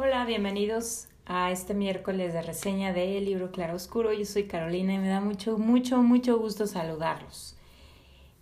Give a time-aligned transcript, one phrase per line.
[0.00, 4.12] Hola, bienvenidos a este miércoles de reseña de El libro Claroscuro.
[4.12, 7.56] Yo soy Carolina y me da mucho, mucho, mucho gusto saludarlos.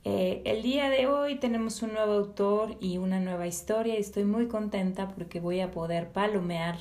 [0.05, 4.25] Eh, el día de hoy tenemos un nuevo autor y una nueva historia y estoy
[4.25, 6.77] muy contenta porque voy a poder palomear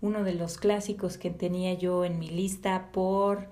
[0.00, 3.48] uno de los clásicos que tenía yo en mi lista por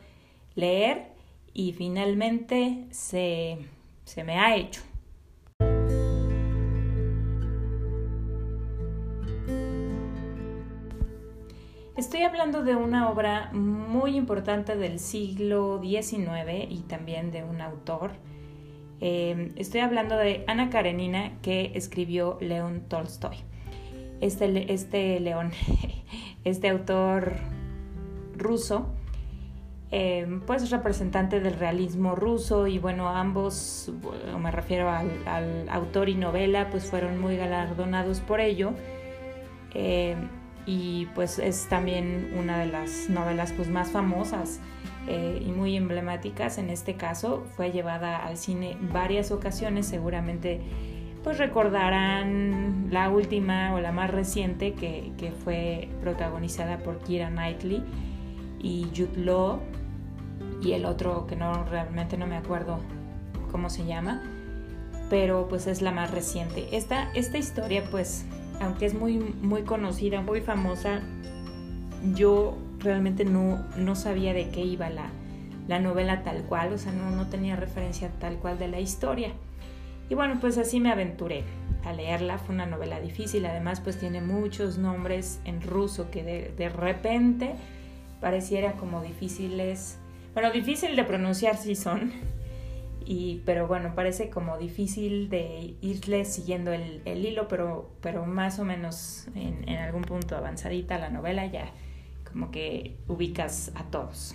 [0.56, 1.12] leer
[1.54, 3.58] y finalmente se,
[4.04, 4.82] se me ha hecho.
[11.96, 18.10] Estoy hablando de una obra muy importante del siglo XIX y también de un autor.
[19.00, 23.38] Eh, estoy hablando de Ana Karenina que escribió León Tolstoy.
[24.20, 25.52] Este, este León,
[26.44, 27.32] este autor
[28.36, 28.88] ruso,
[29.90, 33.90] eh, pues representante del realismo ruso y bueno, ambos,
[34.38, 38.74] me refiero al, autor y novela, pues fueron muy galardonados por ello.
[39.72, 40.14] Eh,
[40.66, 44.60] y pues es también una de las novelas pues más famosas
[45.06, 47.46] eh, y muy emblemáticas en este caso.
[47.56, 50.60] Fue llevada al cine varias ocasiones seguramente
[51.22, 57.82] pues recordarán la última o la más reciente que, que fue protagonizada por Kira Knightley
[58.60, 59.60] y Jude Law
[60.62, 62.78] y el otro que no realmente no me acuerdo
[63.50, 64.22] cómo se llama
[65.08, 66.76] pero pues es la más reciente.
[66.76, 68.24] Esta, esta historia pues
[68.60, 71.02] aunque es muy, muy conocida, muy famosa,
[72.14, 75.10] yo realmente no, no sabía de qué iba la,
[75.68, 79.30] la novela tal cual, o sea, no, no, tenía referencia tal cual de la historia.
[80.08, 81.42] Y bueno, pues así me aventuré
[81.84, 86.54] a leerla, fue una novela difícil, además pues tiene muchos nombres en ruso que de,
[86.56, 87.54] de repente
[88.20, 89.98] pareciera como difíciles,
[90.32, 92.12] bueno, difícil de pronunciar sí son,
[93.44, 99.28] pero bueno, parece como difícil de irle siguiendo el, hilo, pero, pero más o menos
[99.36, 101.70] en, en, algún punto avanzadita la novela ya
[102.30, 104.34] como que ubicas a todos.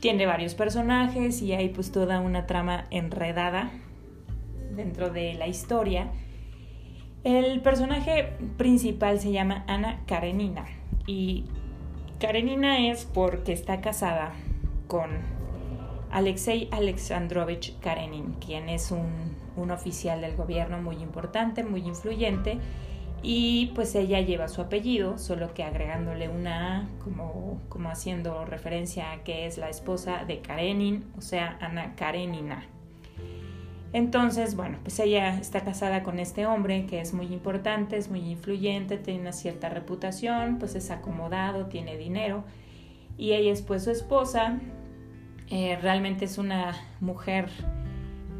[0.00, 3.70] Tiene varios personajes y hay pues toda una trama enredada
[4.76, 6.12] dentro de la historia.
[7.24, 10.66] El personaje principal se llama Ana Karenina
[11.06, 11.46] y
[12.20, 14.34] Karenina es porque está casada
[14.86, 15.37] con
[16.10, 19.36] Alexei Alexandrovich Karenin, quien es un,
[19.70, 22.58] oficial del gobierno muy importante, muy influyente,
[23.22, 29.10] y pues ella lleva su apellido, solo que agregándole una A, como, como haciendo referencia
[29.10, 32.66] a que es la esposa de Karenin, o sea, Ana Karenina.
[33.92, 38.20] Entonces, bueno, pues ella está casada con este hombre que es muy importante, es muy
[38.20, 42.44] influyente, tiene una cierta reputación, pues es acomodado, tiene dinero,
[43.16, 44.60] y ella es pues su esposa,
[45.50, 47.48] eh, realmente es una mujer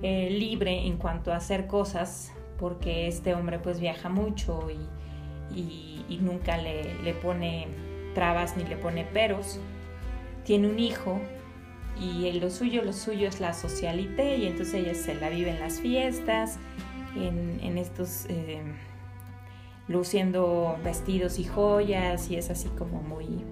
[0.02, 4.78] eh, libre en cuanto a hacer cosas, porque este hombre pues viaja mucho y,
[6.20, 7.68] nunca le, pone
[8.14, 9.60] trabas ni le pone peros.
[10.44, 11.20] Tiene un hijo
[12.00, 15.60] y lo suyo, lo suyo es la socialité y entonces ella se la vive en
[15.60, 16.58] las fiestas,
[17.16, 18.26] en, estos...
[18.28, 18.60] Eh,
[19.88, 23.42] luciendo vestidos y joyas y es así como muy,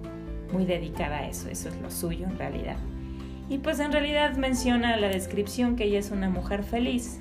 [0.53, 2.77] muy dedicada a eso, eso es lo suyo en realidad.
[3.49, 7.19] Y pues en realidad menciona la descripción que ella es una mujer feliz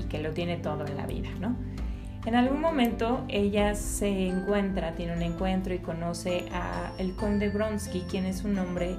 [0.00, 1.54] y que lo tiene todo en la vida, ¿no?
[2.24, 8.00] En algún momento ella se encuentra, tiene un encuentro y conoce a el conde Bronsky,
[8.02, 8.96] quien es un hombre,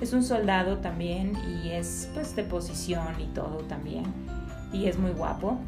[0.00, 4.04] es un soldado también y es pues de posición y todo también
[4.72, 5.58] y es muy guapo.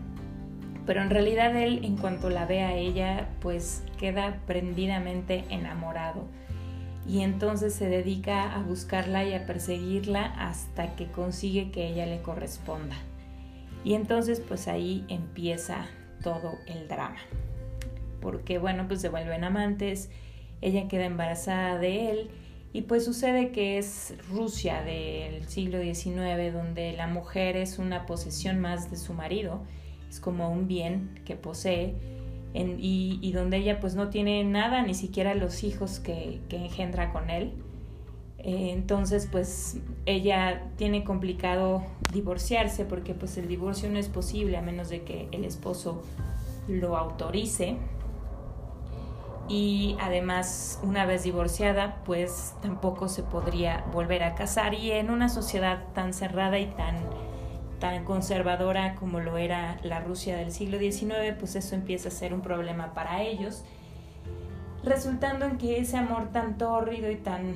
[0.86, 6.24] Pero en realidad él en cuanto la ve a ella pues queda prendidamente enamorado
[7.06, 12.22] y entonces se dedica a buscarla y a perseguirla hasta que consigue que ella le
[12.22, 12.96] corresponda.
[13.84, 15.86] Y entonces pues ahí empieza
[16.22, 17.20] todo el drama.
[18.20, 20.08] Porque bueno, pues se vuelven amantes,
[20.62, 22.30] ella queda embarazada de él
[22.72, 28.58] y pues sucede que es Rusia del siglo XIX donde la mujer es una posesión
[28.60, 29.60] más de su marido,
[30.08, 31.94] es como un bien que posee
[32.54, 37.52] y, donde ella pues no tiene nada, ni siquiera los hijos que, engendra con él.
[38.38, 44.62] Eh, entonces pues ella tiene complicado divorciarse porque pues el divorcio no es posible a
[44.62, 46.02] menos de que el esposo
[46.68, 47.76] lo autorice.
[49.48, 55.28] Y además una vez divorciada pues tampoco se podría volver a casar y en una
[55.28, 56.96] sociedad tan cerrada y tan
[57.78, 62.34] tan conservadora como lo era la Rusia del siglo XIX, pues eso empieza a ser
[62.34, 63.64] un problema para ellos,
[64.82, 67.54] resultando en que ese amor tan tórrido y tan,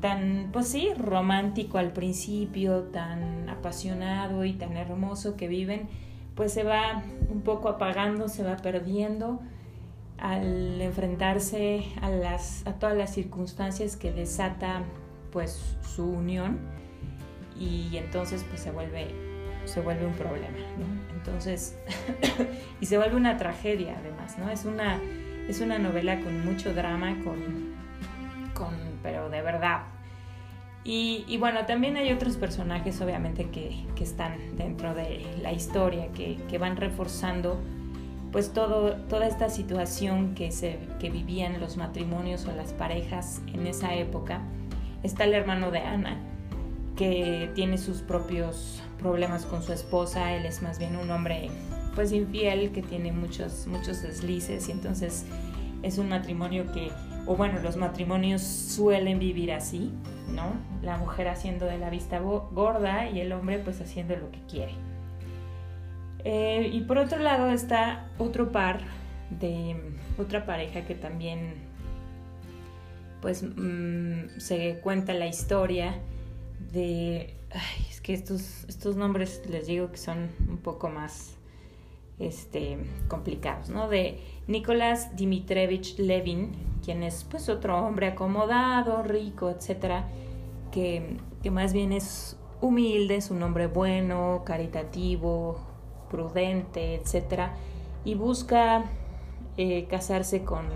[0.00, 5.88] tan, pues sí, romántico al principio, tan apasionado y tan hermoso que viven,
[6.34, 9.40] pues se va un poco apagando, se va perdiendo
[10.18, 14.82] al enfrentarse a, las, a todas las circunstancias que desata
[15.32, 16.58] pues su unión.
[17.58, 19.08] Y entonces pues se vuelve,
[19.70, 21.14] se vuelve un problema, ¿no?
[21.14, 21.78] Entonces,
[22.80, 24.50] y se vuelve una tragedia además, ¿no?
[24.50, 24.98] Es una,
[25.48, 27.74] es una novela con mucho drama, con,
[28.52, 29.82] con pero de verdad.
[30.82, 36.10] Y, y, bueno, también hay otros personajes obviamente que, que están dentro de la historia,
[36.12, 37.60] que, que van reforzando
[38.32, 43.66] pues todo, toda esta situación que, se, que vivían los matrimonios o las parejas en
[43.66, 44.40] esa época.
[45.02, 46.16] Está el hermano de Ana,
[46.96, 51.50] que tiene sus propios problemas con su esposa, él es más bien un hombre
[51.94, 55.26] pues infiel que tiene muchos, muchos deslices y entonces
[55.82, 56.90] es un matrimonio que,
[57.26, 59.90] o bueno, los matrimonios suelen vivir así,
[60.32, 60.52] ¿no?
[60.82, 64.74] La mujer haciendo de la vista gorda y el hombre pues haciendo lo que quiere.
[66.24, 68.80] Eh, y por otro lado está otro par
[69.30, 69.76] de
[70.18, 71.54] otra pareja que también
[73.22, 75.98] pues mm, se cuenta la historia
[76.72, 77.34] de...
[78.12, 81.36] estos, estos nombres les digo que son un poco más
[82.18, 82.78] este,
[83.08, 83.88] complicados, ¿no?
[83.88, 86.52] De Nicolás Dimitrevich Levin,
[86.84, 90.08] quien es pues otro hombre acomodado, rico, etcétera,
[90.70, 95.58] que, que más bien es humilde, es un hombre bueno, caritativo,
[96.10, 97.54] prudente, etcétera,
[98.04, 98.84] y busca
[99.56, 100.66] eh, casarse con,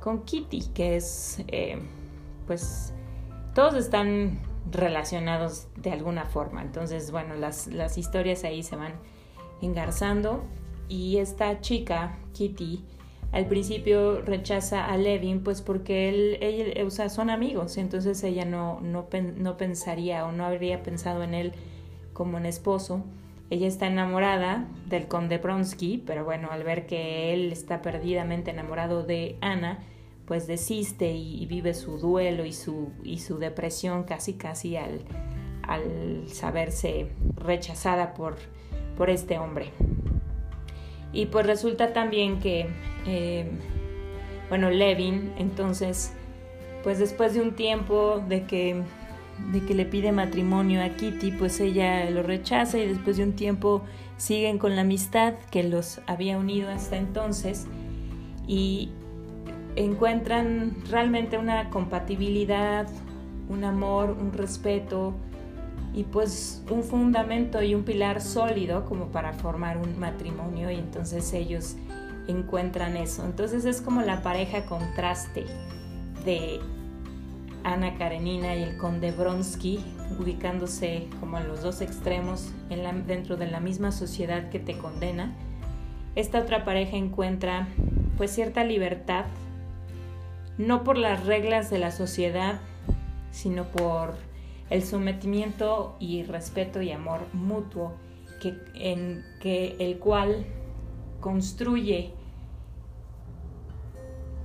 [0.00, 1.78] con Kitty, que es, eh,
[2.46, 2.94] pues,
[3.54, 4.38] todos están
[4.70, 6.62] relacionados de alguna forma.
[6.62, 8.94] Entonces, bueno, las, las historias ahí se van
[9.62, 10.44] engarzando
[10.88, 12.84] y esta chica, Kitty,
[13.32, 18.44] al principio rechaza a Levin pues porque él, ella, o sea, son amigos, entonces ella
[18.44, 21.52] no, no, no pensaría o no habría pensado en él
[22.12, 23.04] como un esposo.
[23.50, 29.04] Ella está enamorada del conde Bronsky, pero bueno, al ver que él está perdidamente enamorado
[29.04, 29.78] de Ana,
[30.26, 35.00] pues desiste y, vive su duelo y su, y su depresión casi casi al,
[35.62, 38.36] al saberse rechazada por,
[38.96, 39.70] por este hombre.
[41.12, 42.66] Y pues resulta también que,
[43.06, 43.48] eh,
[44.48, 46.12] bueno, Levin, entonces,
[46.82, 48.82] pues después de un tiempo de que,
[49.52, 53.34] de que le pide matrimonio a Kitty, pues ella lo rechaza y después de un
[53.34, 53.82] tiempo
[54.16, 57.66] siguen con la amistad que los había unido hasta entonces
[58.46, 58.90] y
[59.76, 62.88] encuentran realmente una compatibilidad,
[63.48, 65.14] un amor, un respeto
[65.94, 71.32] y pues un fundamento y un pilar sólido como para formar un matrimonio y entonces
[71.32, 71.76] ellos
[72.26, 73.24] encuentran eso.
[73.24, 75.44] Entonces es como la pareja contraste
[76.24, 76.58] de
[77.62, 79.80] Ana Karenina y el conde Bronsky,
[80.18, 85.34] ubicándose como en los dos extremos en dentro de la misma sociedad que te condena.
[86.14, 87.68] Esta otra pareja encuentra
[88.16, 89.26] pues cierta libertad
[90.58, 92.60] no por las reglas de la sociedad,
[93.30, 94.14] sino por
[94.70, 97.94] el sometimiento y respeto y amor mutuo
[98.40, 100.46] que, en que el cual
[101.20, 102.12] construye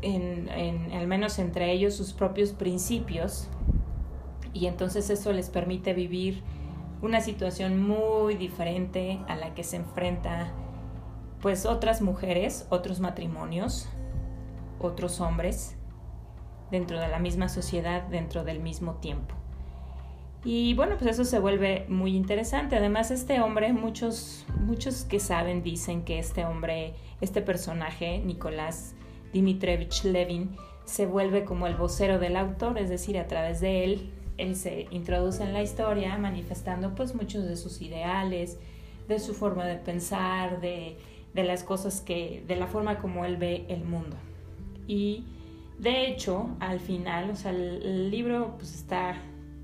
[0.02, 0.50] en,
[0.94, 3.48] al menos entre ellos sus propios principios.
[4.54, 6.44] Y entonces eso les permite vivir
[7.02, 10.52] una situación muy diferente a la que se enfrenta
[11.42, 13.88] pues otras mujeres, otros matrimonios,
[14.80, 15.76] otros hombres
[16.72, 19.36] dentro de la misma sociedad, dentro del mismo tiempo.
[20.44, 22.76] Y bueno, pues eso se vuelve muy interesante.
[22.76, 28.96] Además, este hombre, muchos, muchos que saben dicen que este hombre, este personaje, Nicolás
[29.34, 34.12] Dimitrevich Levin, se vuelve como el vocero del autor, es decir, a través de él,
[34.38, 38.58] él se introduce en la historia manifestando pues muchos de sus ideales,
[39.08, 40.98] de su forma de pensar, de,
[41.36, 44.18] de las cosas que, de la forma como él ve el mundo.
[44.88, 45.26] Y
[45.82, 49.16] de hecho, al final, o sea, el, libro pues está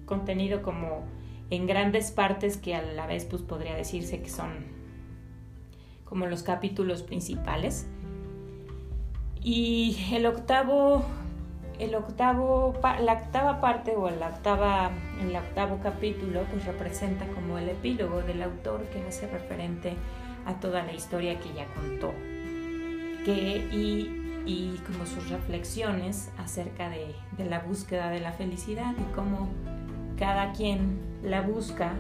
[0.08, 1.04] contenido como
[1.52, 4.50] en grandes partes que a la vez pues podría decirse que son
[6.06, 7.88] como los capítulos principales.
[9.44, 11.06] Y el octavo,
[11.78, 14.90] el octavo, la octava parte o octava,
[15.22, 19.94] el octavo capítulo pues representa como el epílogo del autor que hace referente
[20.48, 22.12] a toda la historia que ya contó.
[23.24, 27.14] Que, y y como sus reflexiones acerca de,
[27.46, 29.50] la búsqueda de la felicidad y cómo
[30.18, 31.94] cada quien la busca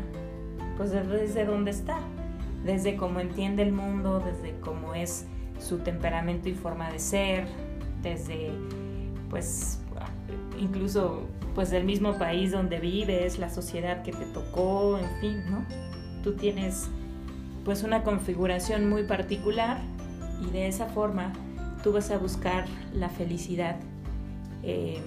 [0.77, 1.99] pues desde donde está,
[2.63, 5.25] desde cómo entiende el mundo, desde cómo es
[5.59, 7.47] su temperamento y forma de ser,
[8.01, 8.51] desde
[9.29, 9.81] pues
[10.57, 15.65] incluso pues del mismo país donde vives, la sociedad que te tocó, en fin, ¿no?
[16.23, 16.87] Tú tienes
[17.65, 19.81] pues una configuración muy particular
[20.41, 21.33] y de esa forma
[21.83, 23.77] tú vas a buscar la felicidad,
[24.63, 25.01] eh,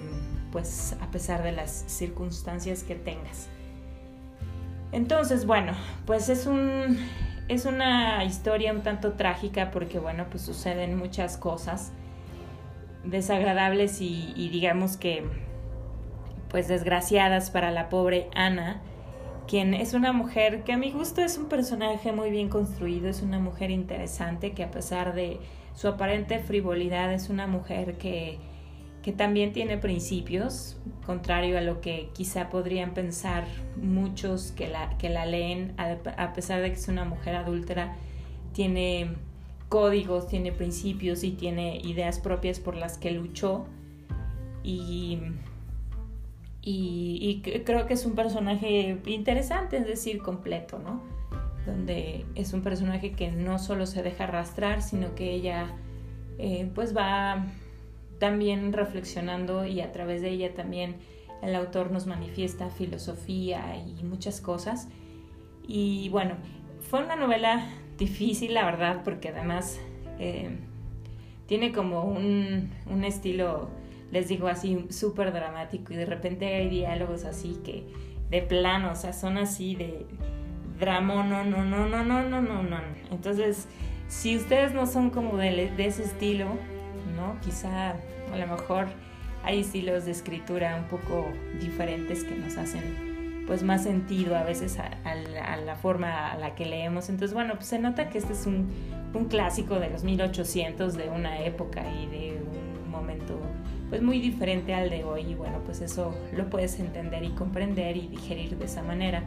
[0.51, 3.47] pues a pesar de las circunstancias que tengas.
[4.91, 5.73] Entonces, bueno,
[6.05, 6.97] pues es un
[7.47, 11.91] es una historia un tanto trágica porque, bueno, pues suceden muchas cosas
[13.03, 15.25] desagradables y, y digamos que,
[16.49, 18.81] pues desgraciadas para la pobre Ana,
[19.47, 23.21] quien es una mujer que a mi gusto es un personaje muy bien construido, es
[23.21, 25.39] una mujer interesante que a pesar de
[25.73, 28.39] su aparente frivolidad es una mujer que
[29.01, 35.09] que también tiene principios, contrario a lo que quizá podrían pensar muchos que la, que
[35.09, 37.95] la leen, a, pesar de que es una mujer adúltera,
[38.53, 39.15] tiene
[39.69, 43.65] códigos, tiene principios y tiene ideas propias por las que luchó.
[44.63, 45.17] Y,
[46.61, 51.01] y, creo que es un personaje interesante, es decir, completo, ¿no?
[51.65, 55.75] Donde es un personaje que no solo se deja arrastrar, sino que ella
[56.37, 57.45] eh, pues va
[58.19, 60.97] también reflexionando y a través de ella también
[61.41, 64.87] el autor nos manifiesta filosofía y muchas cosas.
[65.67, 66.35] Y bueno,
[66.81, 69.79] fue una novela difícil, la verdad, porque además
[70.19, 70.49] eh,
[71.47, 73.69] tiene como un, un, estilo,
[74.11, 77.85] les digo así, súper dramático y de repente hay diálogos así que
[78.29, 80.05] de plano, o sea, son así de
[80.81, 82.77] drama, no, no, no, no, no, no, no, no.
[83.09, 83.67] Entonces,
[84.09, 86.47] si ustedes no son como de, de ese estilo,
[87.15, 87.39] ¿no?
[87.41, 88.87] Quizá a lo mejor
[89.43, 91.27] hay estilos de escritura un poco
[91.59, 93.11] diferentes que nos hacen
[93.47, 97.09] pues más sentido a veces a, la, forma a la que leemos.
[97.09, 98.69] Entonces, bueno, pues se nota que este es un,
[99.13, 102.41] un, clásico de los 1800, de una época y de
[102.83, 103.39] un momento
[103.89, 107.97] pues muy diferente al de hoy y bueno, pues eso lo puedes entender y comprender
[107.97, 109.23] y digerir de esa manera.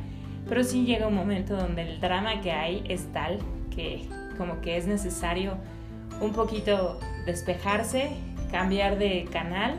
[0.48, 3.38] Pero sí llega un momento donde el drama que hay es tal
[3.74, 5.54] que como que es necesario
[6.20, 8.10] un poquito despejarse,
[8.50, 9.76] cambiar de canal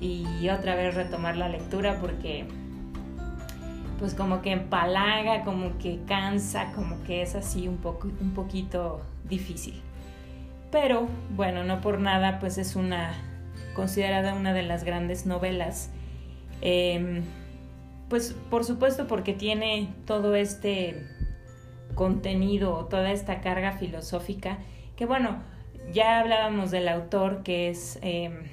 [0.00, 2.46] y otra vez retomar la lectura porque
[3.98, 7.80] pues como que empalaga, como que cansa, como que es así un,
[8.20, 9.80] un poquito difícil.
[10.70, 13.14] Pero bueno, no por nada, pues es una
[13.74, 15.90] considerada una de las grandes novelas.
[16.60, 17.22] Em,
[18.08, 21.06] pues por supuesto porque tiene todo este
[21.94, 24.58] contenido, toda esta carga filosófica,
[24.96, 25.42] que bueno,
[25.92, 28.44] ya hablábamos del autor que es em,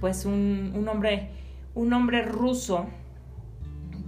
[0.00, 1.30] pues un, hombre
[1.74, 2.86] un hombre ruso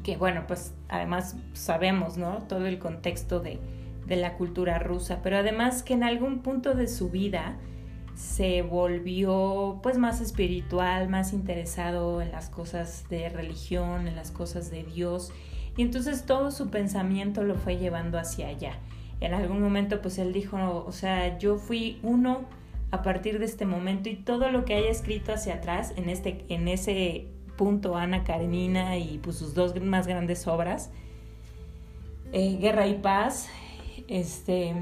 [0.03, 3.59] que bueno pues además sabemos no todo el contexto de,
[4.07, 7.57] de la cultura rusa pero además que en algún punto de su vida
[8.15, 14.71] se volvió pues más espiritual, más interesado en las cosas de religión, en las cosas
[14.71, 15.33] de Dios.
[15.77, 18.79] Y entonces todo su pensamiento lo fue llevando hacia allá.
[19.21, 22.43] En algún momento pues él dijo, o sea, yo fui uno
[22.91, 26.45] a partir de este momento y todo lo que haya escrito hacia atrás en, este,
[26.49, 30.91] en ese punto Ana Karenina y pues sus dos más grandes obras,
[32.33, 33.49] eh, Guerra y Paz,
[34.07, 34.75] este,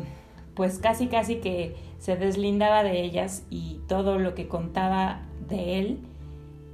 [0.54, 6.00] pues casi casi que se deslindaba de ellas y todo lo que contaba de él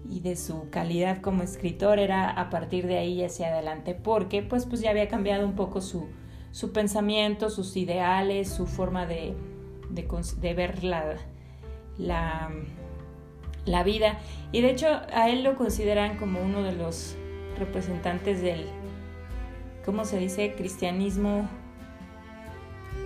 [0.08, 4.64] y de su calidad como escritor era a partir de ahí hacia adelante, porque pues,
[4.64, 6.06] pues ya había cambiado un poco su,
[6.50, 9.34] su pensamiento, sus ideales, su forma de,
[9.90, 11.16] de, ver la,
[11.98, 12.50] la,
[13.66, 14.20] la, vida.
[14.50, 17.16] Y de hecho a él lo consideran como uno de los
[17.58, 18.64] representantes del,
[19.84, 20.54] ¿cómo se dice?
[20.56, 21.50] Cristianismo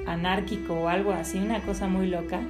[0.07, 2.41] anárquico o algo así, una cosa muy loca.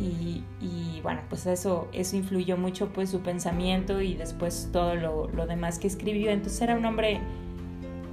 [0.00, 5.46] Y, bueno, pues eso, eso influyó mucho pues su pensamiento y después todo lo, lo
[5.46, 6.30] demás que escribió.
[6.30, 7.20] Entonces era un hombre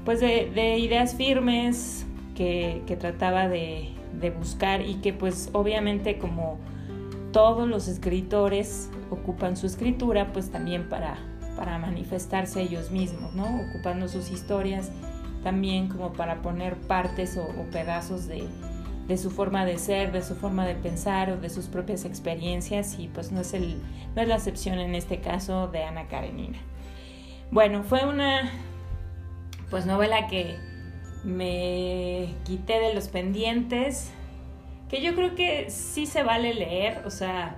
[0.05, 3.91] pues de, ideas firmes que, trataba de,
[4.39, 6.57] buscar y que pues obviamente como
[7.31, 11.17] todos los escritores ocupan su escritura pues también para,
[11.55, 13.45] para manifestarse ellos mismos, ¿no?
[13.69, 14.91] Ocupando sus historias
[15.45, 18.47] también como para poner partes o, pedazos de,
[19.07, 22.97] de, su forma de ser, de su forma de pensar o de sus propias experiencias
[22.97, 23.79] y pues no es, el,
[24.15, 26.57] no es la excepción en este caso de Ana Karenina.
[27.51, 28.49] Bueno, fue una,
[29.69, 30.57] pues novela que
[31.23, 34.11] me quité de los pendientes,
[34.89, 37.55] que yo creo que sí se vale leer, o sea,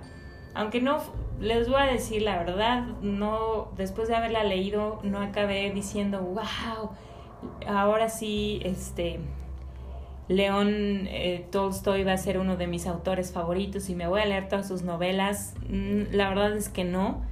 [0.54, 0.98] aunque no,
[1.40, 6.90] les voy a decir la verdad, no, después de haberla leído, no acabé diciendo, wow,
[7.66, 9.20] ahora sí, este,
[10.28, 14.26] León eh, Tolstoy va a ser uno de mis autores favoritos y me voy a
[14.26, 15.54] leer todas sus novelas.
[15.68, 17.22] Mm, la verdad es que no,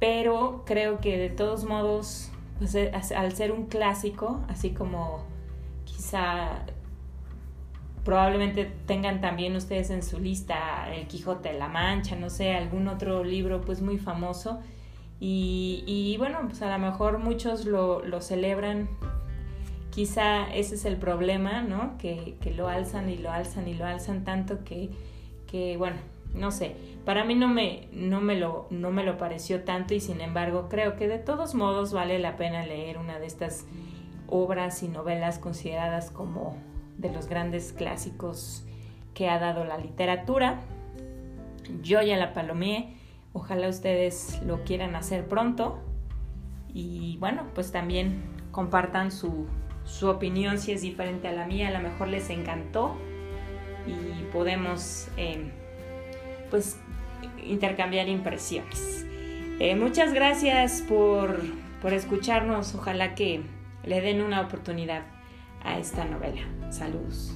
[0.00, 2.76] pero creo que de todos modos pues,
[3.12, 5.24] al ser un clásico, así como
[5.84, 6.64] quizá
[8.04, 12.88] probablemente tengan también ustedes en su lista El Quijote de la Mancha, no sé, algún
[12.88, 14.60] otro libro pues muy famoso.
[15.20, 18.88] Y, bueno, pues a lo mejor muchos lo, lo, celebran.
[19.98, 21.98] Quizá ese es el problema, ¿no?
[21.98, 24.90] Que, lo alzan y lo alzan y lo alzan tanto que,
[25.48, 25.96] que bueno,
[26.32, 26.76] no sé.
[27.04, 30.68] Para mí no me, no, me lo, no me lo pareció tanto y sin embargo
[30.68, 33.66] creo que de todos modos vale la pena leer una de estas
[34.28, 36.56] obras y novelas consideradas como
[36.96, 38.64] de los grandes clásicos
[39.14, 40.60] que ha dado la literatura.
[41.82, 42.94] Yo ya la palomeé,
[43.32, 45.80] ojalá ustedes lo quieran hacer pronto
[46.72, 49.48] y bueno, pues también compartan su,
[49.88, 52.96] su opinión si es diferente a la mía, a lo mejor les encantó
[53.86, 55.50] y podemos eh,
[56.50, 56.78] pues
[57.44, 59.06] intercambiar impresiones.
[59.58, 61.40] Eh, muchas gracias por,
[61.82, 63.42] por escucharnos, ojalá que
[63.84, 65.02] le den una oportunidad
[65.64, 66.42] a esta novela.
[66.70, 67.34] Saludos.